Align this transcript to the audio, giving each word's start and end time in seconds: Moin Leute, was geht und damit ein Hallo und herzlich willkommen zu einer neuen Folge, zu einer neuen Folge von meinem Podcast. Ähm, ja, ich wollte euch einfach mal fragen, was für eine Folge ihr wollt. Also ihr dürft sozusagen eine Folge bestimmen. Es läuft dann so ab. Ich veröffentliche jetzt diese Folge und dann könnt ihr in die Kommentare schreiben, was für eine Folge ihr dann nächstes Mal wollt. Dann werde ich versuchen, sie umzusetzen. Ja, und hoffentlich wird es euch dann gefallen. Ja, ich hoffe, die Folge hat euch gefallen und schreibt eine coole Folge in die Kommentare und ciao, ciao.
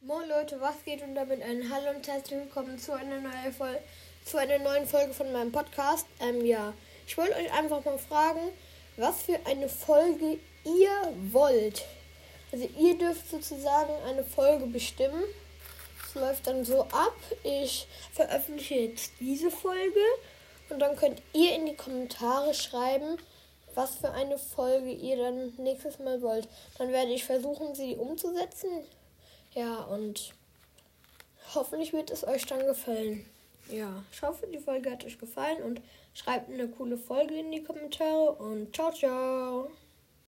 Moin 0.00 0.28
Leute, 0.28 0.60
was 0.60 0.84
geht 0.84 1.02
und 1.02 1.16
damit 1.16 1.42
ein 1.42 1.68
Hallo 1.70 1.90
und 1.90 2.06
herzlich 2.06 2.38
willkommen 2.38 2.78
zu 2.78 2.92
einer 2.92 3.20
neuen 3.20 3.52
Folge, 3.52 3.80
zu 4.24 4.36
einer 4.36 4.60
neuen 4.60 4.86
Folge 4.86 5.12
von 5.12 5.32
meinem 5.32 5.50
Podcast. 5.50 6.06
Ähm, 6.20 6.46
ja, 6.46 6.72
ich 7.04 7.18
wollte 7.18 7.34
euch 7.34 7.52
einfach 7.52 7.84
mal 7.84 7.98
fragen, 7.98 8.52
was 8.96 9.22
für 9.22 9.40
eine 9.44 9.68
Folge 9.68 10.38
ihr 10.64 11.14
wollt. 11.32 11.84
Also 12.52 12.68
ihr 12.78 12.96
dürft 12.96 13.28
sozusagen 13.28 13.92
eine 14.08 14.22
Folge 14.22 14.66
bestimmen. 14.66 15.24
Es 16.06 16.14
läuft 16.14 16.46
dann 16.46 16.64
so 16.64 16.82
ab. 16.82 17.16
Ich 17.42 17.88
veröffentliche 18.12 18.76
jetzt 18.76 19.14
diese 19.18 19.50
Folge 19.50 20.00
und 20.70 20.78
dann 20.78 20.94
könnt 20.94 21.20
ihr 21.32 21.56
in 21.56 21.66
die 21.66 21.76
Kommentare 21.76 22.54
schreiben, 22.54 23.16
was 23.74 23.96
für 23.96 24.12
eine 24.12 24.38
Folge 24.38 24.92
ihr 24.92 25.16
dann 25.16 25.54
nächstes 25.56 25.98
Mal 25.98 26.22
wollt. 26.22 26.48
Dann 26.78 26.92
werde 26.92 27.12
ich 27.12 27.24
versuchen, 27.24 27.74
sie 27.74 27.96
umzusetzen. 27.96 28.86
Ja, 29.54 29.80
und 29.84 30.34
hoffentlich 31.54 31.92
wird 31.92 32.10
es 32.10 32.26
euch 32.26 32.46
dann 32.46 32.66
gefallen. 32.66 33.24
Ja, 33.70 34.02
ich 34.12 34.22
hoffe, 34.22 34.46
die 34.46 34.58
Folge 34.58 34.90
hat 34.90 35.04
euch 35.04 35.18
gefallen 35.18 35.62
und 35.62 35.80
schreibt 36.14 36.50
eine 36.50 36.68
coole 36.68 36.96
Folge 36.96 37.38
in 37.38 37.52
die 37.52 37.62
Kommentare 37.62 38.32
und 38.32 38.74
ciao, 38.74 38.92
ciao. 38.92 39.70